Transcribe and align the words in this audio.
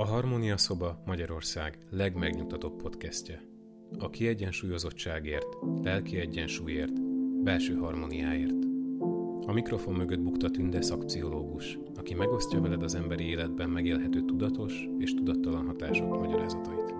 A 0.00 0.04
Harmónia 0.04 0.56
Szoba 0.56 1.02
Magyarország 1.06 1.78
legmegnyugtatóbb 1.90 2.82
podcastje. 2.82 3.42
A 3.98 4.10
kiegyensúlyozottságért, 4.10 5.46
lelki 5.82 6.18
egyensúlyért, 6.18 7.02
belső 7.42 7.74
harmóniáért. 7.74 8.64
A 9.46 9.52
mikrofon 9.52 9.94
mögött 9.94 10.20
bukta 10.20 10.50
Tünde 10.50 10.82
szakpszichológus, 10.82 11.78
aki 11.96 12.14
megosztja 12.14 12.60
veled 12.60 12.82
az 12.82 12.94
emberi 12.94 13.24
életben 13.24 13.70
megélhető 13.70 14.24
tudatos 14.24 14.88
és 14.98 15.14
tudattalan 15.14 15.66
hatások 15.66 16.18
magyarázatait. 16.18 16.94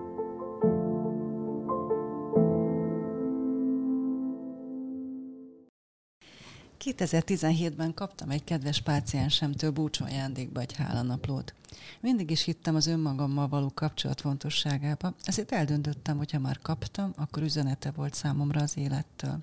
2017-ben 6.85 7.95
kaptam 7.95 8.31
egy 8.31 8.45
kedves 8.45 8.81
páciensemtől 8.81 9.71
búcsú 9.71 10.05
ajándékba 10.05 10.61
egy 10.61 10.73
hálanaplót. 10.73 11.55
Mindig 12.01 12.31
is 12.31 12.43
hittem 12.43 12.75
az 12.75 12.87
önmagammal 12.87 13.49
való 13.49 13.71
kapcsolat 13.75 14.21
fontosságába, 14.21 15.15
ezért 15.25 15.53
eldöntöttem, 15.53 16.17
hogy 16.17 16.31
ha 16.31 16.39
már 16.39 16.59
kaptam, 16.59 17.13
akkor 17.17 17.43
üzenete 17.43 17.91
volt 17.91 18.15
számomra 18.15 18.61
az 18.61 18.77
élettől. 18.77 19.39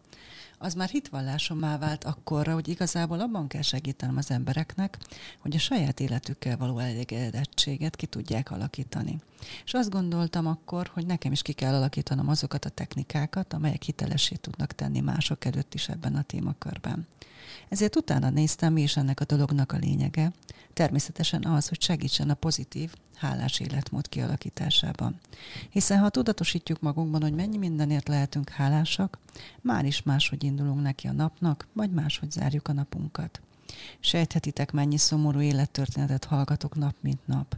Az 0.59 0.73
már 0.73 0.89
hitvallásommá 0.89 1.77
vált 1.77 2.03
akkorra, 2.03 2.53
hogy 2.53 2.67
igazából 2.67 3.19
abban 3.19 3.47
kell 3.47 3.61
segítenem 3.61 4.17
az 4.17 4.31
embereknek, 4.31 4.97
hogy 5.39 5.55
a 5.55 5.59
saját 5.59 5.99
életükkel 5.99 6.57
való 6.57 6.77
elégedettséget 6.79 7.95
ki 7.95 8.05
tudják 8.05 8.51
alakítani. 8.51 9.19
És 9.65 9.73
azt 9.73 9.89
gondoltam 9.89 10.47
akkor, 10.47 10.91
hogy 10.93 11.05
nekem 11.05 11.31
is 11.31 11.41
ki 11.41 11.53
kell 11.53 11.73
alakítanom 11.73 12.29
azokat 12.29 12.65
a 12.65 12.69
technikákat, 12.69 13.53
amelyek 13.53 13.83
hitelesé 13.83 14.35
tudnak 14.35 14.71
tenni 14.71 14.99
mások 14.99 15.45
előtt 15.45 15.73
is 15.73 15.89
ebben 15.89 16.15
a 16.15 16.21
témakörben. 16.21 17.07
Ezért 17.69 17.95
utána 17.95 18.29
néztem, 18.29 18.73
mi 18.73 18.81
is 18.81 18.97
ennek 18.97 19.19
a 19.19 19.25
dolognak 19.25 19.71
a 19.71 19.77
lényege. 19.77 20.31
Természetesen 20.77 21.43
az, 21.43 21.67
hogy 21.67 21.81
segítsen 21.81 22.29
a 22.29 22.33
pozitív, 22.33 22.93
hálás 23.15 23.59
életmód 23.59 24.09
kialakításában. 24.09 25.19
Hiszen 25.69 25.99
ha 25.99 26.09
tudatosítjuk 26.09 26.81
magunkban, 26.81 27.21
hogy 27.21 27.33
mennyi 27.33 27.57
mindenért 27.57 28.07
lehetünk 28.07 28.49
hálásak, 28.49 29.17
már 29.61 29.85
is 29.85 30.03
máshogy 30.03 30.43
indulunk 30.43 30.81
neki 30.81 31.07
a 31.07 31.11
napnak, 31.11 31.67
vagy 31.73 31.91
máshogy 31.91 32.31
zárjuk 32.31 32.67
a 32.67 32.73
napunkat. 32.73 33.41
Sejthetitek, 33.99 34.71
mennyi 34.71 34.97
szomorú 34.97 35.39
élettörténetet 35.39 36.25
hallgatok 36.25 36.75
nap, 36.75 36.95
mint 37.01 37.27
nap. 37.27 37.57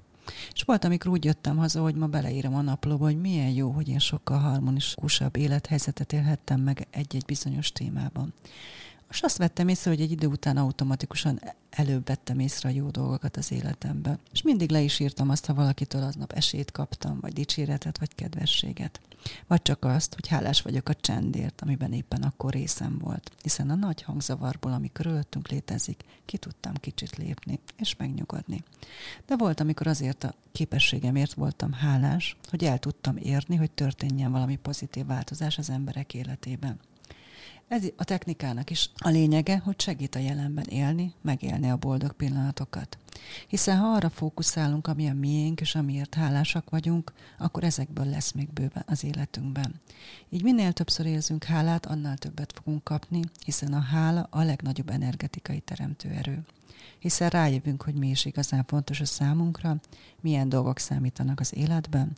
És 0.54 0.64
volt, 0.64 0.84
amikor 0.84 1.12
úgy 1.12 1.26
jöttem 1.26 1.58
haza, 1.58 1.82
hogy 1.82 1.96
ma 1.96 2.08
beleírom 2.08 2.56
a 2.56 2.62
naplóba, 2.62 3.06
hogy 3.06 3.20
milyen 3.22 3.50
jó, 3.50 3.70
hogy 3.72 3.88
én 3.88 4.00
sokkal 4.00 4.40
harmonikusabb 4.40 5.36
élethelyzetet 5.36 6.14
élhettem 6.14 6.62
meg 6.62 6.88
egy-egy 6.90 7.26
bizonyos 7.26 7.72
témában. 7.72 8.34
És 9.10 9.22
azt 9.22 9.38
vettem 9.38 9.68
észre, 9.68 9.90
hogy 9.90 10.02
egy 10.02 10.12
idő 10.12 10.28
után 10.28 10.58
automatikusan 10.58 11.40
előbb 11.70 12.06
vettem 12.06 12.40
észre 12.40 12.70
a 12.70 12.72
jó 12.72 12.90
dolgokat 12.90 13.38
az 13.38 13.52
életemben. 13.52 14.20
És 14.32 14.42
mindig 14.42 14.70
le 14.72 14.82
is 14.82 15.00
írtam 15.00 15.30
azt, 15.30 15.46
ha 15.46 15.54
valakitől 15.54 16.04
aznap 16.04 16.32
esélyt 16.32 16.72
kaptam, 16.72 17.18
vagy 17.22 17.34
dicséretet, 17.34 18.00
vagy 18.00 18.16
kedvességet. 18.16 19.00
Vagy 19.48 19.62
csak 19.62 19.86
azt, 19.86 20.14
hogy 20.14 20.28
hálás 20.28 20.62
vagyok 20.62 20.90
a 20.90 20.94
csendért, 20.94 21.62
amiben 21.62 21.94
éppen 21.94 22.22
akkor 22.22 22.52
részem 22.54 22.98
volt. 22.98 23.32
Hiszen 23.42 23.70
a 23.70 23.76
nagy 23.76 24.02
hangzavarból, 24.02 24.74
ami 24.74 24.92
körülöttünk 24.92 25.48
létezik, 25.48 26.04
ki 26.26 26.38
tudtam 26.38 26.74
kicsit 26.74 27.16
lépni, 27.16 27.60
és 27.78 27.96
megnyugodni. 27.96 28.64
De 29.26 29.38
volt, 29.38 29.60
amikor 29.60 29.88
azért 29.88 30.24
a 30.24 30.34
képességemért 30.52 31.34
voltam 31.34 31.74
hálás, 31.74 32.36
hogy 32.50 32.64
el 32.64 32.80
tudtam 32.80 33.18
érni, 33.18 33.56
hogy 33.56 33.72
történjen 33.72 34.32
valami 34.32 34.56
pozitív 34.56 35.06
változás 35.06 35.58
az 35.58 35.70
emberek 35.70 36.14
életében. 36.14 36.80
Ez 37.68 37.84
a 37.96 38.04
technikának 38.04 38.70
is 38.70 38.90
a 38.98 39.10
lényege, 39.10 39.58
hogy 39.58 39.82
segít 39.82 40.16
a 40.16 40.20
jelenben 40.20 40.66
élni, 40.66 41.14
megélni 41.22 41.70
a 41.70 41.78
boldog 41.78 42.12
pillanatokat. 42.12 42.98
Hiszen 43.48 43.78
ha 43.78 43.88
arra 43.88 44.10
fókuszálunk, 44.10 44.88
ami 44.88 45.10
a 45.10 45.14
miénk, 45.14 45.62
és 45.62 45.76
amiért 45.76 46.14
hálásak 46.14 46.70
vagyunk, 46.70 47.14
akkor 47.38 47.64
ezekből 47.64 48.06
lesz 48.06 48.32
még 48.32 48.50
bőven 48.54 48.84
az 48.88 49.04
életünkben. 49.04 49.74
Így 50.30 50.44
minél 50.44 50.72
többször 50.72 51.06
érzünk 51.06 51.44
hálát, 51.44 51.86
annál 51.86 52.18
többet 52.18 52.54
fogunk 52.56 52.84
kapni, 52.84 53.22
hiszen 53.46 53.74
a 53.74 53.80
hála 53.80 54.28
a 54.30 54.44
legnagyobb 54.44 54.90
energetikai 54.90 55.60
teremtőerő. 55.60 56.44
Hiszen 57.00 57.30
rájövünk, 57.30 57.82
hogy 57.82 57.94
mi 57.94 58.10
is 58.10 58.26
igazán 58.26 58.66
fontos 58.66 59.00
a 59.00 59.06
számunkra, 59.06 59.80
milyen 60.22 60.50
dolgok 60.50 60.78
számítanak 60.78 61.40
az 61.40 61.56
életben, 61.56 62.12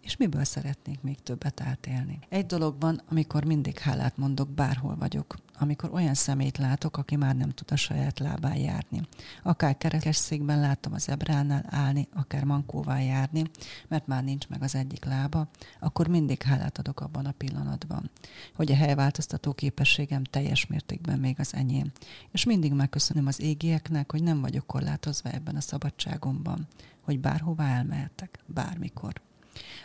és 0.00 0.16
miből 0.16 0.44
szeretnék 0.44 1.00
még 1.00 1.22
többet 1.22 1.60
átélni. 1.60 2.18
Egy 2.28 2.46
dolog 2.46 2.80
van, 2.80 3.02
amikor 3.08 3.44
mindig 3.44 3.78
hálát 3.78 4.16
mondok, 4.16 4.48
bárhol 4.48 4.96
vagyok. 4.96 5.36
Amikor 5.60 5.90
olyan 5.92 6.14
szemét 6.14 6.58
látok, 6.58 6.96
aki 6.96 7.16
már 7.16 7.36
nem 7.36 7.50
tud 7.50 7.70
a 7.70 7.76
saját 7.76 8.18
lábán 8.18 8.56
járni. 8.56 9.00
Akár 9.42 9.76
kerekesszékben 9.76 10.60
láttam 10.60 10.92
az 10.92 11.08
ebránál 11.08 11.64
állni, 11.66 12.08
akár 12.14 12.44
mankóval 12.44 13.00
járni, 13.00 13.50
mert 13.88 14.06
már 14.06 14.24
nincs 14.24 14.48
meg 14.48 14.62
az 14.62 14.74
egyik 14.74 15.04
lába, 15.04 15.48
akkor 15.80 16.08
mindig 16.08 16.42
hálát 16.42 16.78
adok 16.78 17.00
abban 17.00 17.26
a 17.26 17.32
pillanatban, 17.32 18.10
hogy 18.54 18.72
a 18.72 18.76
helyváltoztató 18.76 19.52
képességem 19.52 20.24
teljes 20.24 20.66
mértékben 20.66 21.18
még 21.18 21.40
az 21.40 21.54
enyém. 21.54 21.90
És 22.30 22.44
mindig 22.44 22.72
megköszönöm 22.72 23.26
az 23.26 23.40
égieknek, 23.40 24.10
hogy 24.10 24.22
nem 24.22 24.40
vagyok 24.40 24.66
korlátozva 24.66 25.30
ebben 25.30 25.56
a 25.56 25.60
szabadságomban, 25.60 26.66
hogy 27.00 27.20
bárhova 27.20 27.62
elmehetek, 27.62 28.38
bármikor. 28.46 29.26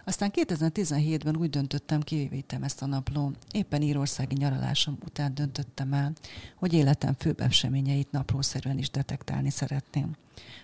Aztán 0.05 0.31
2017-ben 0.33 1.37
úgy 1.37 1.49
döntöttem, 1.49 2.01
kivévítem 2.01 2.63
ezt 2.63 2.81
a 2.81 2.85
napló. 2.85 3.31
Éppen 3.51 3.81
írországi 3.81 4.35
nyaralásom 4.35 4.97
után 5.05 5.33
döntöttem 5.33 5.93
el, 5.93 6.13
hogy 6.55 6.73
életem 6.73 7.15
főbb 7.17 7.39
eseményeit 7.39 8.11
naplószerűen 8.11 8.77
is 8.77 8.89
detektálni 8.89 9.49
szeretném. 9.49 10.15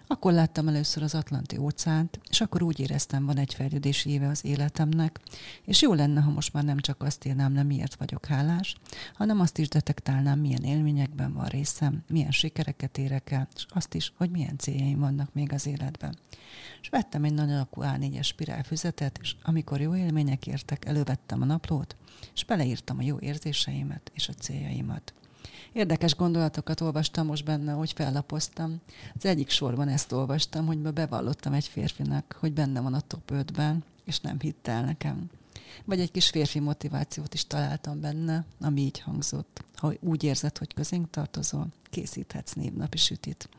Akkor 0.07 0.33
láttam 0.33 0.67
először 0.67 1.03
az 1.03 1.15
Atlanti 1.15 1.57
óceánt, 1.57 2.19
és 2.29 2.41
akkor 2.41 2.63
úgy 2.63 2.79
éreztem, 2.79 3.25
van 3.25 3.37
egy 3.37 3.53
fejlődési 3.53 4.09
éve 4.09 4.27
az 4.27 4.45
életemnek, 4.45 5.19
és 5.65 5.81
jó 5.81 5.93
lenne, 5.93 6.21
ha 6.21 6.31
most 6.31 6.53
már 6.53 6.63
nem 6.63 6.79
csak 6.79 7.03
azt 7.03 7.25
írnám 7.25 7.53
le, 7.53 7.63
miért 7.63 7.95
vagyok 7.95 8.25
hálás, 8.25 8.75
hanem 9.13 9.39
azt 9.39 9.57
is 9.57 9.67
detektálnám, 9.67 10.39
milyen 10.39 10.63
élményekben 10.63 11.33
van 11.33 11.45
részem, 11.45 12.03
milyen 12.07 12.31
sikereket 12.31 12.97
érek 12.97 13.31
el, 13.31 13.47
és 13.55 13.65
azt 13.69 13.93
is, 13.93 14.13
hogy 14.17 14.29
milyen 14.29 14.57
céljaim 14.57 14.99
vannak 14.99 15.33
még 15.33 15.53
az 15.53 15.67
életben. 15.67 16.17
És 16.81 16.89
vettem 16.89 17.23
egy 17.23 17.33
nagy 17.33 17.51
alakú 17.51 17.81
A4-es 17.83 18.25
spirálfüzetet, 18.25 19.19
és 19.21 19.35
amikor 19.43 19.81
jó 19.81 19.95
élmények 19.95 20.47
értek, 20.47 20.85
elővettem 20.85 21.41
a 21.41 21.45
naplót, 21.45 21.95
és 22.33 22.45
beleírtam 22.45 22.97
a 22.97 23.03
jó 23.03 23.19
érzéseimet 23.19 24.11
és 24.13 24.29
a 24.29 24.33
céljaimat. 24.33 25.13
Érdekes 25.79 26.15
gondolatokat 26.15 26.81
olvastam 26.81 27.25
most 27.25 27.45
benne, 27.45 27.71
hogy 27.71 27.91
fellapoztam. 27.91 28.81
Az 29.15 29.25
egyik 29.25 29.49
sorban 29.49 29.87
ezt 29.87 30.11
olvastam, 30.11 30.65
hogy 30.65 30.77
bevallottam 30.77 31.53
egy 31.53 31.67
férfinak, 31.67 32.37
hogy 32.39 32.53
benne 32.53 32.79
van 32.81 32.93
a 32.93 32.99
top 32.99 33.31
5-ben, 33.33 33.83
és 34.05 34.19
nem 34.19 34.39
hitt 34.39 34.67
el 34.67 34.83
nekem. 34.83 35.29
Vagy 35.85 35.99
egy 35.99 36.11
kis 36.11 36.29
férfi 36.29 36.59
motivációt 36.59 37.33
is 37.33 37.47
találtam 37.47 37.99
benne, 37.99 38.45
ami 38.61 38.81
így 38.81 38.99
hangzott. 38.99 39.63
Ha 39.75 39.93
úgy 39.99 40.23
érzed, 40.23 40.57
hogy 40.57 40.73
közénk 40.73 41.09
tartozol, 41.09 41.67
készíthetsz 41.89 42.53
névnapi 42.53 42.97
sütit. 42.97 43.49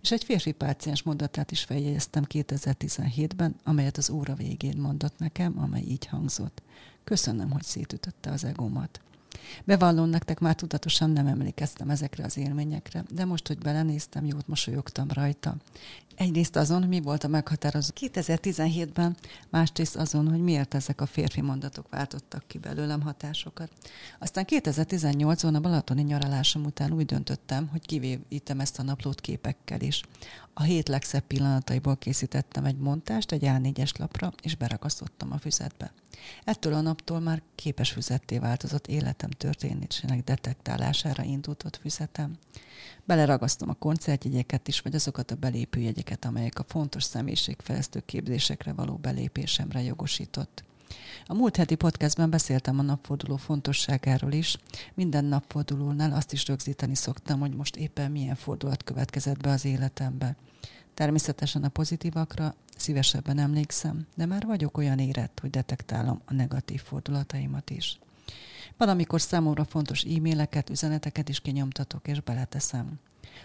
És 0.00 0.10
egy 0.10 0.24
férfi 0.24 0.52
páciens 0.52 1.02
mondatát 1.02 1.50
is 1.50 1.64
feljegyeztem 1.64 2.24
2017-ben, 2.28 3.56
amelyet 3.64 3.96
az 3.96 4.10
óra 4.10 4.34
végén 4.34 4.76
mondott 4.76 5.18
nekem, 5.18 5.58
amely 5.58 5.84
így 5.88 6.06
hangzott. 6.06 6.62
Köszönöm, 7.04 7.50
hogy 7.50 7.62
szétütötte 7.62 8.30
az 8.30 8.44
egómat. 8.44 9.00
Bevallom 9.64 10.08
nektek, 10.08 10.38
már 10.38 10.54
tudatosan 10.54 11.10
nem 11.10 11.26
emlékeztem 11.26 11.90
ezekre 11.90 12.24
az 12.24 12.36
élményekre, 12.36 13.04
de 13.10 13.24
most, 13.24 13.46
hogy 13.46 13.58
belenéztem, 13.58 14.26
jót 14.26 14.48
mosolyogtam 14.48 15.08
rajta. 15.12 15.56
Egyrészt 16.18 16.56
azon, 16.56 16.82
mi 16.82 17.00
volt 17.00 17.24
a 17.24 17.28
meghatározó 17.28 17.92
2017-ben, 18.00 19.16
másrészt 19.48 19.96
azon, 19.96 20.28
hogy 20.28 20.40
miért 20.40 20.74
ezek 20.74 21.00
a 21.00 21.06
férfi 21.06 21.40
mondatok 21.40 21.88
váltottak 21.90 22.44
ki 22.46 22.58
belőlem 22.58 23.00
hatásokat. 23.00 23.70
Aztán 24.18 24.44
2018-ban 24.48 25.54
a 25.54 25.60
balatoni 25.60 26.02
nyaralásom 26.02 26.64
után 26.64 26.92
úgy 26.92 27.06
döntöttem, 27.06 27.68
hogy 27.68 27.86
kivévítem 27.86 28.60
ezt 28.60 28.78
a 28.78 28.82
naplót 28.82 29.20
képekkel 29.20 29.80
is. 29.80 30.02
A 30.52 30.62
hét 30.62 30.88
legszebb 30.88 31.24
pillanataiból 31.26 31.96
készítettem 31.96 32.64
egy 32.64 32.78
montást 32.78 33.32
egy 33.32 33.42
A4-es 33.44 33.98
lapra, 33.98 34.32
és 34.42 34.56
berakasztottam 34.56 35.32
a 35.32 35.38
füzetbe. 35.38 35.92
Ettől 36.44 36.72
a 36.72 36.80
naptól 36.80 37.20
már 37.20 37.42
képes 37.54 37.90
füzetté 37.90 38.38
változott 38.38 38.86
életem 38.86 39.30
történésének 39.30 40.24
detektálására 40.24 41.22
indultott 41.22 41.76
füzetem. 41.76 42.38
Beleragasztom 43.08 43.68
a 43.68 43.74
koncertjegyeket 43.74 44.68
is, 44.68 44.80
vagy 44.80 44.94
azokat 44.94 45.30
a 45.30 45.34
belépőjegyeket, 45.34 46.24
amelyek 46.24 46.58
a 46.58 46.64
fontos 46.68 47.02
személyiségfejlesztő 47.02 48.02
képzésekre 48.06 48.72
való 48.72 48.96
belépésemre 48.96 49.82
jogosított. 49.82 50.64
A 51.26 51.34
múlt 51.34 51.56
heti 51.56 51.74
podcastben 51.74 52.30
beszéltem 52.30 52.78
a 52.78 52.82
napforduló 52.82 53.36
fontosságáról 53.36 54.32
is. 54.32 54.56
Minden 54.94 55.24
napfordulónál 55.24 56.12
azt 56.12 56.32
is 56.32 56.46
rögzíteni 56.46 56.94
szoktam, 56.94 57.40
hogy 57.40 57.54
most 57.54 57.76
éppen 57.76 58.10
milyen 58.10 58.34
fordulat 58.34 58.84
következett 58.84 59.40
be 59.40 59.50
az 59.50 59.64
életembe. 59.64 60.36
Természetesen 60.94 61.64
a 61.64 61.68
pozitívakra 61.68 62.54
szívesebben 62.76 63.38
emlékszem, 63.38 64.06
de 64.14 64.26
már 64.26 64.46
vagyok 64.46 64.76
olyan 64.76 64.98
érett, 64.98 65.38
hogy 65.40 65.50
detektálom 65.50 66.20
a 66.24 66.34
negatív 66.34 66.82
fordulataimat 66.82 67.70
is. 67.70 67.98
Valamikor 68.76 69.20
számomra 69.20 69.64
fontos 69.64 70.02
e-maileket, 70.02 70.70
üzeneteket 70.70 71.28
is 71.28 71.40
kinyomtatok 71.40 72.08
és 72.08 72.20
beleteszem. 72.20 72.98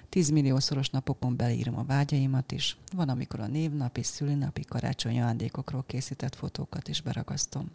Tízmilliószoros 0.10 0.90
napokon 0.90 1.36
beleírom 1.36 1.78
a 1.78 1.84
vágyaimat 1.84 2.52
is. 2.52 2.78
Van, 2.96 3.10
amikor 3.10 3.40
a 3.40 3.48
névnapi, 3.48 4.04
szülinapi, 4.04 4.62
karácsonyi 4.62 5.22
ajándékokról 5.22 5.84
készített 5.88 6.36
fotókat 6.36 6.88
is 6.88 7.02
beragasztom. 7.02 7.72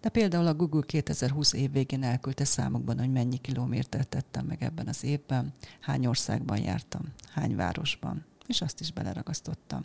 De 0.00 0.08
például 0.08 0.46
a 0.46 0.54
Google 0.54 0.82
2020 0.86 1.52
év 1.52 1.72
végén 1.72 2.02
elküldte 2.02 2.44
számokban, 2.44 2.98
hogy 2.98 3.12
mennyi 3.12 3.36
kilométert 3.36 4.08
tettem 4.08 4.46
meg 4.46 4.62
ebben 4.62 4.88
az 4.88 5.04
évben, 5.04 5.52
hány 5.80 6.06
országban 6.06 6.58
jártam, 6.58 7.02
hány 7.30 7.56
városban, 7.56 8.24
és 8.46 8.60
azt 8.60 8.80
is 8.80 8.92
beleragasztottam. 8.92 9.84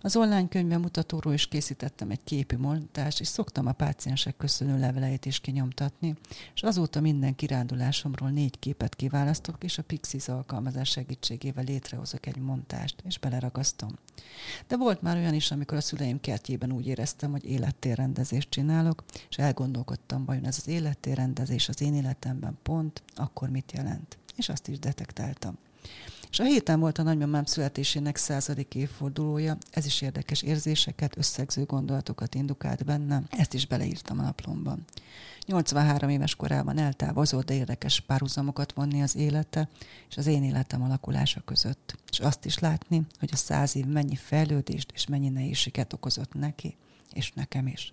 Az 0.00 0.16
online 0.16 0.48
könyvemutatóról 0.48 1.32
is 1.32 1.46
készítettem 1.46 2.10
egy 2.10 2.24
képi 2.24 2.56
mondást, 2.56 3.20
és 3.20 3.26
szoktam 3.26 3.66
a 3.66 3.72
páciensek 3.72 4.36
köszönő 4.36 4.78
leveleit 4.78 5.26
is 5.26 5.40
kinyomtatni, 5.40 6.14
és 6.54 6.62
azóta 6.62 7.00
minden 7.00 7.34
kirándulásomról 7.34 8.30
négy 8.30 8.58
képet 8.58 8.94
kiválasztok, 8.94 9.64
és 9.64 9.78
a 9.78 9.82
Pixis 9.82 10.28
alkalmazás 10.28 10.88
segítségével 10.88 11.64
létrehozok 11.64 12.26
egy 12.26 12.36
montást, 12.36 13.02
és 13.06 13.18
beleragasztom. 13.18 13.90
De 14.66 14.76
volt 14.76 15.02
már 15.02 15.16
olyan 15.16 15.34
is, 15.34 15.50
amikor 15.50 15.76
a 15.76 15.80
szüleim 15.80 16.20
kertjében 16.20 16.72
úgy 16.72 16.86
éreztem, 16.86 17.30
hogy 17.30 17.44
élettérrendezést 17.44 18.50
csinálok, 18.50 19.04
és 19.28 19.36
elgondolkodtam, 19.36 20.24
vajon 20.24 20.44
ez 20.44 20.56
az 20.58 20.68
élettérrendezés 20.68 21.68
az 21.68 21.80
én 21.80 21.94
életemben 21.94 22.58
pont, 22.62 23.02
akkor 23.14 23.48
mit 23.48 23.72
jelent. 23.72 24.18
És 24.36 24.48
azt 24.48 24.68
is 24.68 24.78
detektáltam. 24.78 25.58
És 26.30 26.38
a 26.38 26.44
héten 26.44 26.80
volt 26.80 26.98
a 26.98 27.02
nagymamám 27.02 27.44
születésének 27.44 28.16
századik 28.16 28.74
évfordulója, 28.74 29.56
ez 29.70 29.86
is 29.86 30.00
érdekes 30.00 30.42
érzéseket, 30.42 31.16
összegző 31.16 31.64
gondolatokat 31.64 32.34
indukált 32.34 32.84
bennem, 32.84 33.26
ezt 33.30 33.54
is 33.54 33.66
beleírtam 33.66 34.18
a 34.18 34.22
naplomban. 34.22 34.84
83 35.46 36.10
éves 36.10 36.34
korában 36.34 36.78
eltávozott, 36.78 37.46
de 37.46 37.54
érdekes 37.54 38.00
párhuzamokat 38.00 38.72
vonni 38.72 39.02
az 39.02 39.16
élete 39.16 39.68
és 40.10 40.16
az 40.16 40.26
én 40.26 40.42
életem 40.42 40.82
alakulása 40.82 41.40
között. 41.44 41.96
És 42.10 42.20
azt 42.20 42.44
is 42.44 42.58
látni, 42.58 43.02
hogy 43.18 43.28
a 43.32 43.36
száz 43.36 43.76
év 43.76 43.86
mennyi 43.86 44.16
fejlődést 44.16 44.92
és 44.94 45.06
mennyi 45.06 45.28
nehézséget 45.28 45.92
okozott 45.92 46.34
neki, 46.34 46.76
és 47.12 47.32
nekem 47.32 47.66
is. 47.66 47.92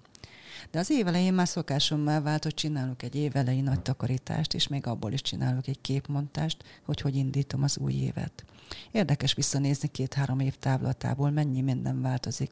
De 0.72 0.80
az 0.80 0.90
év 0.90 1.08
elején 1.08 1.34
már 1.34 1.48
szokásommá 1.48 2.22
vált, 2.22 2.44
hogy 2.44 2.54
csinálok 2.54 3.04
egy 3.04 3.16
év 3.16 3.36
elején 3.36 3.64
nagy 3.64 3.82
takarítást, 3.82 4.54
és 4.54 4.68
még 4.68 4.88
abból 4.88 5.12
is 5.12 5.22
csinálok 5.22 5.68
egy 5.68 5.82
képmontást, 5.82 6.64
hogy 6.86 7.02
hogy 7.02 7.16
indítom 7.16 7.64
az 7.64 7.78
új 7.78 7.94
évet. 7.94 8.46
Érdekes 8.92 9.34
visszanézni 9.34 9.88
két-három 9.88 10.40
év 10.40 10.56
távlatából, 10.56 11.30
mennyi 11.30 11.62
minden 11.62 12.02
változik, 12.02 12.52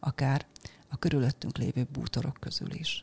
akár 0.00 0.46
a 0.88 0.96
körülöttünk 0.96 1.58
lévő 1.58 1.86
bútorok 1.92 2.36
közül 2.40 2.72
is. 2.72 3.02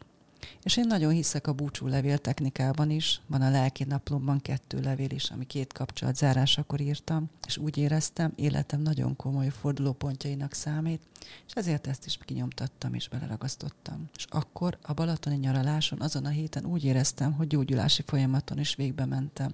És 0.64 0.78
én 0.78 0.88
nagyon 0.88 1.12
hiszek 1.12 1.48
a 1.48 1.54
búcsú 1.54 1.88
levél 1.88 2.18
technikában 2.18 2.90
is. 2.90 3.22
Van 3.28 3.42
a 3.42 3.50
lelki 3.50 3.84
naplomban 3.84 4.42
kettő 4.42 4.80
levél 4.80 5.12
is, 5.12 5.30
ami 5.30 5.46
két 5.46 5.74
kapcsolat 5.74 6.16
zárásakor 6.16 6.82
írtam, 6.82 7.30
és 7.48 7.58
úgy 7.58 7.78
éreztem, 7.78 8.34
életem 8.36 8.82
nagyon 8.82 9.16
komoly 9.16 9.50
fordulópontjainak 9.50 10.54
számít, 10.54 11.02
és 11.48 11.54
ezért 11.54 11.88
ezt 11.88 12.06
is 12.06 12.18
kinyomtattam 12.26 12.94
és 12.94 13.10
beleragasztottam. 13.10 14.10
És 14.16 14.26
akkor 14.30 14.78
a 14.82 14.94
balatoni 14.94 15.36
nyaraláson 15.36 16.02
azon 16.02 16.26
a 16.26 16.30
héten 16.30 16.66
úgy 16.66 16.84
éreztem, 16.84 17.34
hogy 17.34 17.48
gyógyulási 17.48 18.04
folyamaton 18.06 18.60
is 18.60 18.76
végbe 18.76 19.06
mentem, 19.06 19.54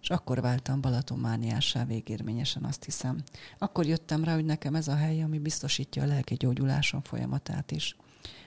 és 0.00 0.10
akkor 0.10 0.40
váltam 0.40 0.80
Balatonmániássá 0.80 1.84
végérményesen, 1.84 2.64
azt 2.64 2.84
hiszem. 2.84 3.22
Akkor 3.58 3.86
jöttem 3.86 4.24
rá, 4.24 4.34
hogy 4.34 4.44
nekem 4.44 4.74
ez 4.74 4.88
a 4.88 4.94
hely, 4.94 5.22
ami 5.22 5.38
biztosítja 5.38 6.02
a 6.02 6.06
lelki 6.06 6.34
gyógyuláson 6.34 7.02
folyamatát 7.02 7.70
is. 7.70 7.96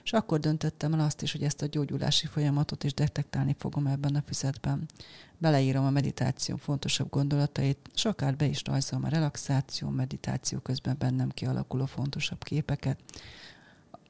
És 0.04 0.12
akkor 0.12 0.40
döntöttem 0.40 0.92
el 0.92 1.00
azt 1.00 1.22
is, 1.22 1.32
hogy 1.32 1.42
ezt 1.42 1.62
a 1.62 1.66
gyógyulási 1.66 2.26
folyamatot 2.26 2.84
is 2.84 2.94
detektálni 2.94 3.56
fogom 3.58 3.86
ebben 3.86 4.14
a 4.14 4.22
füzetben. 4.26 4.88
Beleírom 5.38 5.84
a 5.84 5.90
meditáció 5.90 6.56
fontosabb 6.56 7.10
gondolatait, 7.10 7.90
és 7.94 8.04
akár 8.04 8.36
be 8.36 8.44
is 8.44 8.62
rajzolom 8.64 9.04
a 9.04 9.08
relaxáció, 9.08 9.88
meditáció 9.88 10.58
közben 10.58 10.96
bennem 10.98 11.28
kialakuló 11.28 11.86
fontosabb 11.86 12.44
képeket, 12.44 12.98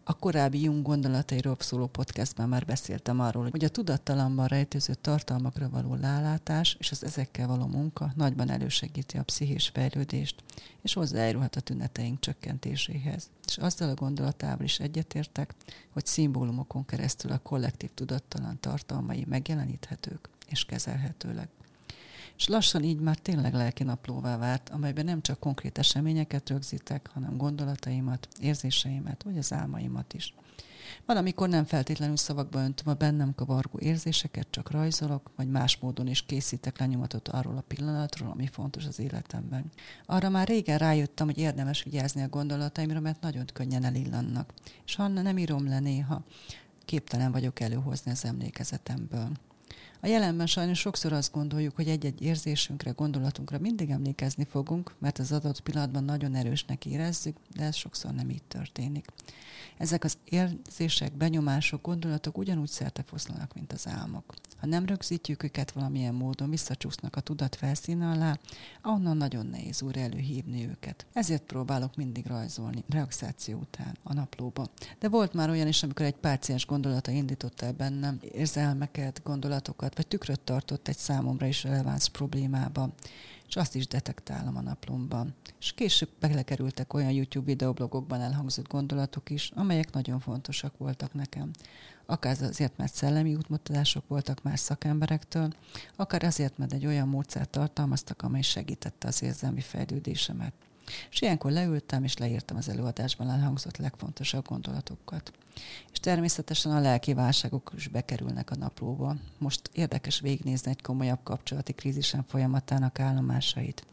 a 0.05 0.15
korábbi 0.15 0.63
Jung 0.63 0.83
gondolatairól 0.83 1.57
szóló 1.59 1.87
podcastben 1.87 2.49
már 2.49 2.65
beszéltem 2.65 3.21
arról, 3.21 3.51
hogy 3.51 3.65
a 3.65 3.69
tudattalamban 3.69 4.47
rejtőző 4.47 4.95
tartalmakra 4.95 5.69
való 5.69 5.95
lálátás 5.95 6.77
és 6.79 6.91
az 6.91 7.05
ezekkel 7.05 7.47
való 7.47 7.67
munka 7.67 8.13
nagyban 8.17 8.51
elősegíti 8.51 9.19
a 9.19 9.23
pszichés 9.23 9.69
fejlődést, 9.69 10.43
és 10.83 10.93
hozzájárulhat 10.93 11.57
a 11.57 11.61
tüneteink 11.61 12.21
csökkentéséhez. 12.21 13.31
És 13.47 13.57
azzal 13.59 13.89
a 13.89 13.95
gondolatával 13.95 14.65
is 14.65 14.79
egyetértek, 14.79 15.55
hogy 15.91 16.07
szimbólumokon 16.07 16.85
keresztül 16.85 17.31
a 17.31 17.39
kollektív 17.39 17.91
tudattalan 17.95 18.61
tartalmai 18.61 19.25
megjeleníthetők 19.29 20.29
és 20.49 20.65
kezelhetőleg 20.65 21.49
és 22.37 22.49
lassan 22.49 22.83
így 22.83 23.01
már 23.01 23.17
tényleg 23.17 23.55
lelki 23.55 23.83
naplóvá 23.83 24.37
vált, 24.37 24.69
amelyben 24.69 25.05
nem 25.05 25.23
csak 25.23 25.39
konkrét 25.39 25.79
eseményeket 25.79 26.49
rögzítek, 26.49 27.11
hanem 27.13 27.37
gondolataimat, 27.37 28.29
érzéseimet, 28.41 29.23
vagy 29.23 29.39
az 29.39 29.53
álmaimat 29.53 30.15
is. 30.15 30.35
Valamikor 31.07 31.49
nem 31.49 31.65
feltétlenül 31.65 32.17
szavakba 32.17 32.59
öntöm 32.59 32.89
a 32.89 32.95
bennem 32.95 33.35
kavargó 33.35 33.79
érzéseket, 33.79 34.47
csak 34.51 34.71
rajzolok, 34.71 35.31
vagy 35.37 35.49
más 35.49 35.77
módon 35.77 36.07
is 36.07 36.23
készítek 36.23 36.79
lenyomatot 36.79 37.29
arról 37.29 37.57
a 37.57 37.65
pillanatról, 37.69 38.31
ami 38.31 38.47
fontos 38.47 38.87
az 38.87 38.99
életemben. 38.99 39.71
Arra 40.07 40.29
már 40.29 40.49
régen 40.49 40.79
rájöttem, 40.79 41.27
hogy 41.27 41.39
érdemes 41.39 41.83
vigyázni 41.83 42.23
a 42.23 42.29
gondolataimra, 42.29 43.01
mert 43.01 43.21
nagyon 43.21 43.45
könnyen 43.53 43.85
elillannak. 43.85 44.53
És 44.85 44.95
ha 44.95 45.09
nem 45.09 45.39
írom 45.39 45.69
le 45.69 45.79
néha, 45.79 46.23
képtelen 46.85 47.33
vagyok 47.33 47.61
előhozni 47.61 48.11
az 48.11 48.25
emlékezetemből. 48.25 49.29
A 50.05 50.09
jelenben 50.09 50.47
sajnos 50.47 50.79
sokszor 50.79 51.13
azt 51.13 51.33
gondoljuk, 51.33 51.77
hogy 51.77 51.89
egy-egy 51.89 52.23
érzésünkre, 52.23 52.91
gondolatunkra 52.91 53.59
mindig 53.59 53.91
emlékezni 53.91 54.45
fogunk, 54.45 54.95
mert 54.99 55.19
az 55.19 55.33
adott 55.33 55.61
pillanatban 55.61 56.05
nagyon 56.05 56.35
erősnek 56.35 56.87
érezzük, 56.87 57.37
de 57.57 57.65
ez 57.65 57.75
sokszor 57.75 58.13
nem 58.15 58.31
így 58.31 58.43
történik. 58.43 59.07
Ezek 59.79 60.05
az 60.05 60.19
érzések, 60.25 61.13
benyomások, 61.13 61.83
gondolatok 61.83 62.39
ugyanúgy 62.39 62.71
foszlanak, 63.05 63.55
mint 63.55 63.73
az 63.73 63.87
álmok. 63.87 64.35
Ha 64.59 64.67
nem 64.67 64.87
rögzítjük 64.87 65.43
őket 65.43 65.71
valamilyen 65.71 66.15
módon, 66.15 66.51
visszacsúsznak 66.51 67.17
a 67.17 67.21
tudat 67.21 67.55
felszíne 67.55 68.07
alá, 68.07 68.39
ahonnan 68.83 69.17
nagyon 69.17 69.47
nehéz 69.47 69.83
újra 69.83 70.01
előhívni 70.01 70.69
őket. 70.69 71.07
Ezért 71.13 71.43
próbálok 71.43 71.97
mindig 71.97 72.27
rajzolni, 72.27 72.85
relaxáció 72.89 73.59
után, 73.59 73.97
a 74.03 74.13
naplóba. 74.13 74.67
De 74.99 75.09
volt 75.09 75.33
már 75.33 75.51
olyan 75.51 75.67
is, 75.67 75.83
amikor 75.83 76.07
egy 76.07 76.15
páciens 76.15 76.67
gondolata 76.67 77.11
indította 77.11 77.67
el 77.67 77.73
bennem 77.73 78.19
érzelmeket, 78.33 79.21
gondolatokat, 79.25 79.92
vagy 79.95 80.07
tükröt 80.07 80.41
tartott 80.41 80.89
egy 80.89 80.97
számomra 80.97 81.47
is 81.47 81.63
releváns 81.63 82.09
problémába 82.09 82.91
és 83.53 83.59
azt 83.59 83.75
is 83.75 83.87
detektálom 83.87 84.57
a 84.57 84.61
naplomban. 84.61 85.35
És 85.61 85.73
később 85.73 86.09
belekerültek 86.21 86.95
olyan 86.95 87.11
YouTube 87.11 87.45
videoblogokban 87.45 88.21
elhangzott 88.21 88.69
gondolatok 88.69 89.31
is, 89.31 89.51
amelyek 89.55 89.93
nagyon 89.93 90.21
fontosak 90.21 90.79
voltak 90.79 91.15
nekem. 91.15 91.51
Akár 92.07 92.37
azért, 92.43 92.77
mert 92.77 92.95
szellemi 92.95 93.35
útmutatások 93.35 94.09
voltak 94.09 94.43
más 94.43 94.61
szakemberektől, 94.61 95.55
akár 95.97 96.25
azért, 96.25 96.59
mert 96.59 96.73
egy 96.73 96.87
olyan 96.87 97.09
módszert 97.09 97.51
tartalmaztak, 97.51 98.23
amely 98.23 98.43
segítette 98.43 99.09
az 99.09 99.23
érzelmi 99.23 99.61
fejlődésemet. 99.61 100.53
És 101.11 101.21
ilyenkor 101.21 101.51
leültem, 101.51 102.05
és 102.05 102.17
leírtam 102.17 102.57
az 102.57 102.69
előadásban 102.69 103.31
elhangzott 103.31 103.77
legfontosabb 103.77 104.49
gondolatokat. 104.49 105.33
És 105.93 106.01
természetesen 106.01 106.73
a 106.73 106.81
lelki 106.81 107.15
válságok 107.15 107.73
is 107.77 107.89
bekerülnek 107.89 108.51
a 108.51 108.57
naplóba. 108.57 109.17
Most 109.39 109.71
érdekes 109.73 110.21
végignézni 110.21 110.71
egy 110.71 110.83
komolyabb 110.83 111.21
kapcsolati 111.23 111.73
krízisen 111.73 112.25
folyamatának 112.29 113.01
állomásait, 113.01 113.87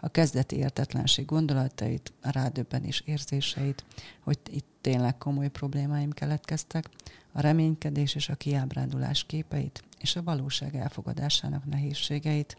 a 0.00 0.08
kezdeti 0.08 0.56
értetlenség 0.56 1.24
gondolatait, 1.24 2.12
a 2.22 2.30
rádöbbenés 2.30 3.02
érzéseit, 3.04 3.84
hogy 4.20 4.38
itt 4.50 4.66
tényleg 4.80 5.18
komoly 5.18 5.48
problémáim 5.48 6.10
keletkeztek, 6.10 6.88
a 7.32 7.40
reménykedés 7.40 8.14
és 8.14 8.28
a 8.28 8.34
kiábrándulás 8.34 9.24
képeit, 9.24 9.82
és 9.98 10.16
a 10.16 10.22
valóság 10.22 10.76
elfogadásának 10.76 11.64
nehézségeit, 11.64 12.56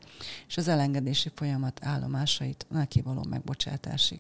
és 0.48 0.58
az 0.58 0.68
elengedési 0.68 1.32
folyamat 1.36 1.86
állomásait 1.86 2.66
neki 2.70 3.02
való 3.02 3.26
megbocsátásig. 3.30 4.20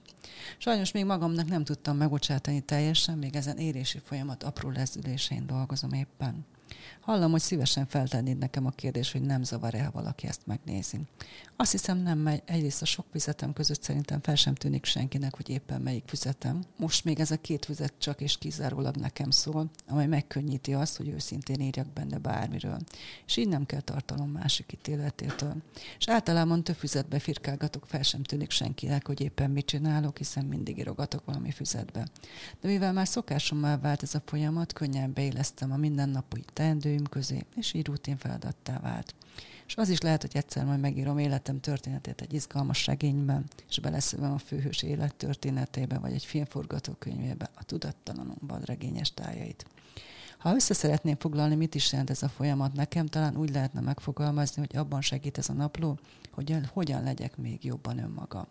Sajnos 0.58 0.92
még 0.92 1.06
magamnak 1.06 1.48
nem 1.48 1.64
tudtam 1.64 1.98
megbocsátani 1.98 2.62
teljesen, 2.62 3.18
még 3.18 3.36
ezen 3.36 3.58
érési 3.58 4.00
folyamat 4.04 4.44
apró 4.44 4.70
lezülésein 4.70 5.46
dolgozom 5.46 5.92
éppen. 5.94 6.46
Hallom, 7.06 7.32
hogy 7.32 7.42
szívesen 7.42 7.88
feltennéd 7.88 8.38
nekem 8.38 8.66
a 8.66 8.70
kérdés, 8.70 9.12
hogy 9.12 9.22
nem 9.22 9.44
zavar-e, 9.44 9.84
ha 9.84 9.92
valaki 9.92 10.28
ezt 10.28 10.46
megnézi. 10.46 11.00
Azt 11.58 11.72
hiszem 11.72 11.98
nem 11.98 12.18
megy. 12.18 12.42
Egyrészt 12.46 12.82
a 12.82 12.86
sok 12.86 13.06
füzetem 13.12 13.54
között 13.54 13.84
szerintem 13.84 14.22
fel 14.22 14.36
sem 14.36 14.56
tűnik 14.56 14.86
senkinek, 14.86 15.36
hogy 15.36 15.50
éppen 15.50 15.82
melyik 15.82 16.04
füzetem. 16.08 16.64
Most 16.78 17.04
még 17.04 17.20
ez 17.20 17.32
a 17.32 17.38
két 17.38 17.66
füzet 17.66 17.94
csak 17.98 18.22
és 18.22 18.38
kizárólag 18.38 18.96
nekem 18.96 19.30
szól, 19.30 19.70
amely 19.88 20.08
megkönnyíti 20.08 20.74
azt, 20.74 20.98
hogy 20.98 21.08
őszintén 21.08 21.62
írjak 21.62 21.88
benne 21.94 22.18
bármiről. 22.18 22.80
És 23.26 23.38
így 23.38 23.48
nem 23.48 23.66
kell 23.66 23.82
tartalom 23.82 24.30
másik 24.30 24.72
ítéletétől. 24.74 25.56
És 25.98 26.08
általában 26.08 26.64
több 26.64 26.76
füzetbe 26.76 27.20
firkálgatok, 27.20 27.86
fel 27.88 28.04
sem 28.04 28.24
tűnik 28.24 28.52
senkinek, 28.52 29.08
hogy 29.08 29.22
éppen 29.22 29.52
mit 29.52 29.66
csinálok, 29.66 30.18
hiszen 30.18 30.46
mindig 30.46 30.78
írogatok 30.78 31.26
valami 31.26 31.52
füzetbe. 31.52 32.08
De 32.62 32.68
mivel 32.68 32.94
már 32.94 33.08
szokásommal 33.08 33.80
vált 33.80 34.04
ez 34.04 34.16
a 34.16 34.22
folyamat, 34.26 34.74
könnyen 34.74 35.14
beélesztem 35.14 35.72
a 35.72 35.78
mindennapi 35.78 36.44
teendőim 36.56 37.04
közé, 37.04 37.46
és 37.56 37.74
így 37.74 37.86
rutin 37.86 38.18
feladattá 38.18 38.80
vált. 38.80 39.16
És 39.68 39.76
az 39.76 39.90
is 39.90 40.02
lehet, 40.02 40.22
hogy 40.22 40.36
egyszer 40.36 40.66
majd 40.66 40.80
megírom 40.80 41.18
életem 41.18 41.60
történetét 41.60 42.22
egy 42.22 42.34
izgalmas 42.34 42.86
regényben, 42.86 43.46
és 43.70 43.80
beleszövem 43.80 44.34
a 44.34 44.38
főhős 44.38 44.84
élet 44.84 45.16
történetébe, 45.16 45.98
vagy 45.98 46.14
egy 46.14 46.26
filmforgatókönyvébe 46.26 47.50
a 47.56 47.64
tudattalanomban 47.64 48.62
regényes 48.62 49.14
tájait. 49.14 49.66
Ha 50.38 50.56
össze 50.56 50.74
szeretném 50.74 51.16
foglalni, 51.18 51.56
mit 51.56 51.76
is 51.76 51.92
jelent 51.92 52.10
ez 52.10 52.24
a 52.24 52.30
folyamat 52.30 52.74
nekem, 52.74 53.06
talán 53.06 53.38
úgy 53.38 53.52
lehetne 53.52 53.80
megfogalmazni, 53.80 54.62
hogy 54.68 54.78
abban 54.78 55.02
segít 55.02 55.38
ez 55.38 55.50
a 55.50 55.54
napló, 55.54 56.00
hogy 56.32 56.56
hogyan 56.74 57.04
legyek 57.04 57.38
még 57.38 57.64
jobban 57.64 57.98
önmaga. 57.98 58.48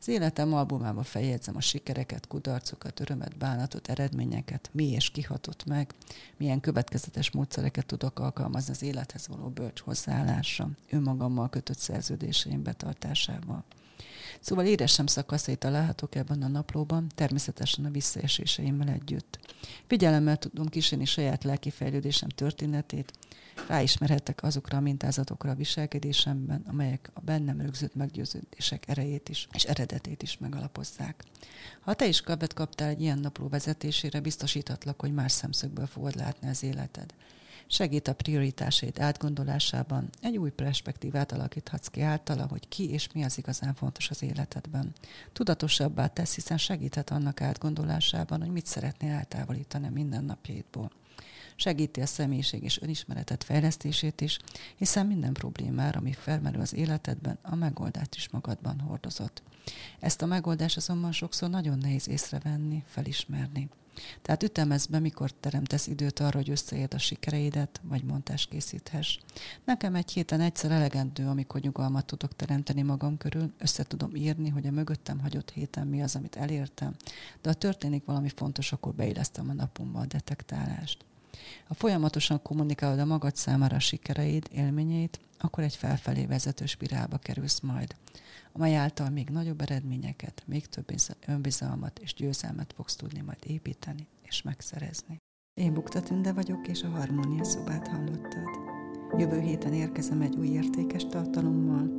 Az 0.00 0.08
életem 0.08 0.54
albumába 0.54 1.02
feljegyzem 1.02 1.56
a 1.56 1.60
sikereket, 1.60 2.26
kudarcokat, 2.26 3.00
örömet, 3.00 3.36
bánatot, 3.36 3.88
eredményeket, 3.88 4.70
mi 4.72 4.90
és 4.90 5.10
kihatott 5.10 5.64
meg, 5.64 5.94
milyen 6.36 6.60
következetes 6.60 7.30
módszereket 7.30 7.86
tudok 7.86 8.18
alkalmazni 8.18 8.72
az 8.72 8.82
élethez 8.82 9.28
való 9.28 9.48
bölcs 9.48 9.80
hozzáállásra, 9.80 10.68
önmagammal 10.90 11.48
kötött 11.48 11.78
szerződéseim 11.78 12.62
betartásával. 12.62 13.64
Szóval 14.40 14.64
éresem 14.64 15.06
szakaszait 15.06 15.58
találhatok 15.58 16.14
ebben 16.14 16.42
a 16.42 16.48
naplóban, 16.48 17.06
természetesen 17.14 17.84
a 17.84 17.90
visszaeséseimmel 17.90 18.88
együtt. 18.88 19.38
Figyelemmel 19.86 20.36
tudom 20.36 20.66
kísérni 20.66 21.04
saját 21.04 21.44
lelki 21.44 21.70
fejlődésem 21.70 22.28
történetét, 22.28 23.12
ráismerhettek 23.68 24.42
azokra 24.42 24.76
a 24.76 24.80
mintázatokra 24.80 25.50
a 25.50 25.54
viselkedésemben, 25.54 26.64
amelyek 26.66 27.10
a 27.14 27.20
bennem 27.20 27.60
rögzött 27.60 27.94
meggyőződések 27.94 28.88
erejét 28.88 29.28
is 29.28 29.48
és 29.52 29.64
eredetét 29.64 30.22
is 30.22 30.38
megalapozzák. 30.38 31.24
Ha 31.80 31.94
te 31.94 32.06
is 32.06 32.20
követ 32.20 32.54
kaptál 32.54 32.88
egy 32.88 33.00
ilyen 33.00 33.18
napló 33.18 33.48
vezetésére, 33.48 34.20
biztosíthatlak, 34.20 35.00
hogy 35.00 35.12
más 35.12 35.32
szemszögből 35.32 35.86
fogod 35.86 36.16
látni 36.16 36.48
az 36.48 36.62
életed. 36.62 37.14
Segít 37.70 38.08
a 38.08 38.14
prioritásait 38.14 39.00
átgondolásában, 39.00 40.08
egy 40.22 40.36
új 40.36 40.50
perspektívát 40.50 41.32
alakíthatsz 41.32 41.88
ki 41.88 42.00
általa, 42.00 42.46
hogy 42.46 42.68
ki 42.68 42.90
és 42.90 43.12
mi 43.12 43.24
az 43.24 43.38
igazán 43.38 43.74
fontos 43.74 44.10
az 44.10 44.22
életedben. 44.22 44.92
Tudatosabbá 45.32 46.06
tesz, 46.06 46.34
hiszen 46.34 46.58
segíthet 46.58 47.10
annak 47.10 47.40
átgondolásában, 47.40 48.40
hogy 48.40 48.50
mit 48.50 48.66
szeretnél 48.66 49.12
eltávolítani 49.12 49.86
a 49.86 49.90
mindennapjaidból 49.90 50.90
segíti 51.58 52.00
a 52.00 52.06
személyiség 52.06 52.62
és 52.62 52.80
önismeretet 52.80 53.44
fejlesztését 53.44 54.20
is, 54.20 54.38
hiszen 54.76 55.06
minden 55.06 55.32
problémára, 55.32 55.98
ami 55.98 56.12
felmerül 56.12 56.60
az 56.60 56.74
életedben, 56.74 57.38
a 57.42 57.54
megoldást 57.54 58.14
is 58.14 58.28
magadban 58.28 58.80
hordozott. 58.80 59.42
Ezt 60.00 60.22
a 60.22 60.26
megoldást 60.26 60.76
azonban 60.76 61.12
sokszor 61.12 61.50
nagyon 61.50 61.78
nehéz 61.78 62.08
észrevenni, 62.08 62.84
felismerni. 62.86 63.68
Tehát 64.22 64.42
ütemez 64.42 64.86
be, 64.86 64.98
mikor 64.98 65.30
teremtesz 65.30 65.86
időt 65.86 66.20
arra, 66.20 66.36
hogy 66.36 66.50
összeérd 66.50 66.94
a 66.94 66.98
sikereidet, 66.98 67.80
vagy 67.82 68.04
montás 68.04 68.46
készíthess. 68.46 69.18
Nekem 69.64 69.94
egy 69.94 70.12
héten 70.12 70.40
egyszer 70.40 70.70
elegendő, 70.70 71.26
amikor 71.26 71.60
nyugalmat 71.60 72.06
tudok 72.06 72.36
teremteni 72.36 72.82
magam 72.82 73.16
körül, 73.16 73.52
össze 73.58 73.82
tudom 73.82 74.14
írni, 74.14 74.48
hogy 74.48 74.66
a 74.66 74.70
mögöttem 74.70 75.20
hagyott 75.20 75.50
héten 75.50 75.86
mi 75.86 76.02
az, 76.02 76.16
amit 76.16 76.36
elértem, 76.36 76.94
de 77.42 77.48
ha 77.48 77.54
történik 77.54 78.04
valami 78.04 78.28
fontos, 78.28 78.72
akkor 78.72 78.94
beillesztem 78.94 79.48
a 79.48 79.52
napomba 79.52 80.00
a 80.00 80.06
detektálást. 80.06 81.04
Ha 81.66 81.74
folyamatosan 81.74 82.42
kommunikálod 82.42 82.98
a 82.98 83.04
magad 83.04 83.36
számára 83.36 83.76
a 83.76 83.80
sikereid, 83.80 84.48
élményeit, 84.52 85.20
akkor 85.38 85.64
egy 85.64 85.76
felfelé 85.76 86.26
vezető 86.26 86.66
spirálba 86.66 87.18
kerülsz 87.18 87.60
majd, 87.60 87.94
amely 88.52 88.76
által 88.76 89.10
még 89.10 89.28
nagyobb 89.28 89.60
eredményeket, 89.60 90.42
még 90.46 90.66
több 90.66 90.94
önbizalmat 91.26 91.98
és 91.98 92.14
győzelmet 92.14 92.72
fogsz 92.76 92.96
tudni 92.96 93.20
majd 93.20 93.38
építeni 93.46 94.06
és 94.22 94.42
megszerezni. 94.42 95.16
Én 95.60 95.74
Bukta 95.74 96.02
Tünde 96.02 96.32
vagyok, 96.32 96.68
és 96.68 96.82
a 96.82 96.88
Harmónia 96.88 97.44
szobát 97.44 97.88
hallottad. 97.88 98.48
Jövő 99.18 99.40
héten 99.40 99.72
érkezem 99.72 100.20
egy 100.20 100.36
új 100.36 100.48
értékes 100.48 101.06
tartalommal, 101.06 101.90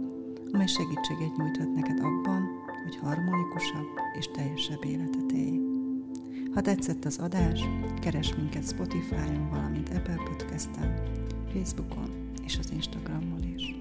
amely 0.51 0.67
segítséget 0.67 1.38
nyújthat 1.38 1.74
neked 1.74 2.00
abban, 2.00 2.48
hogy 2.84 2.96
harmonikusabb 2.96 3.88
és 4.19 4.25
teljesebb 4.34 4.86
életet 4.86 5.31
élj. 5.31 5.68
Ha 6.59 6.65
tetszett 6.65 7.05
az 7.05 7.17
adás, 7.17 7.61
keres 8.01 8.35
minket 8.35 8.67
Spotify-on, 8.67 9.49
valamint 9.49 9.89
Apple 9.89 10.15
Podcast-en, 10.23 11.01
Facebookon 11.53 12.31
és 12.45 12.57
az 12.57 12.71
Instagramon 12.71 13.43
is. 13.55 13.78